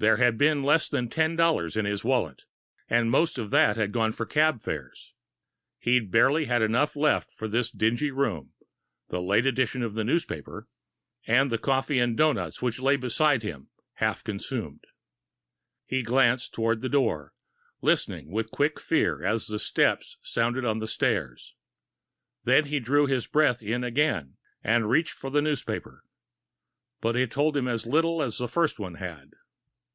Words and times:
There 0.00 0.18
had 0.18 0.38
been 0.38 0.62
less 0.62 0.88
than 0.88 1.08
ten 1.08 1.34
dollars 1.34 1.76
in 1.76 1.84
his 1.84 2.04
wallet, 2.04 2.44
and 2.88 3.10
most 3.10 3.36
of 3.36 3.50
that 3.50 3.76
had 3.76 3.90
gone 3.90 4.12
for 4.12 4.26
cab 4.26 4.60
fares. 4.62 5.12
He'd 5.80 6.12
barely 6.12 6.44
had 6.44 6.62
enough 6.62 6.94
left 6.94 7.32
for 7.32 7.48
this 7.48 7.72
dingy 7.72 8.12
room, 8.12 8.52
the 9.08 9.20
later 9.20 9.48
edition 9.48 9.82
of 9.82 9.94
the 9.94 10.04
newspaper, 10.04 10.68
and 11.26 11.50
the 11.50 11.58
coffee 11.58 11.98
and 11.98 12.16
donuts 12.16 12.60
that 12.60 12.78
lay 12.78 12.96
beside 12.96 13.42
him, 13.42 13.70
half 13.94 14.22
consumed. 14.22 14.84
He 15.84 16.04
glanced 16.04 16.52
toward 16.54 16.80
the 16.80 16.88
door, 16.88 17.34
listening 17.80 18.30
with 18.30 18.52
quick 18.52 18.78
fear 18.78 19.24
as 19.24 19.50
steps 19.60 20.16
sounded 20.22 20.64
on 20.64 20.78
the 20.78 20.86
stairs. 20.86 21.56
Then 22.44 22.66
he 22.66 22.78
drew 22.78 23.06
his 23.06 23.26
breath 23.26 23.64
in 23.64 23.82
again, 23.82 24.36
and 24.62 24.88
reached 24.88 25.14
for 25.14 25.30
the 25.30 25.42
newspaper. 25.42 26.04
But 27.00 27.16
it 27.16 27.32
told 27.32 27.56
him 27.56 27.66
as 27.66 27.84
little 27.84 28.22
as 28.22 28.38
the 28.38 28.46
first 28.46 28.78
one 28.78 28.94
had. 28.94 29.32